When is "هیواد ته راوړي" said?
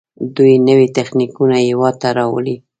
1.67-2.55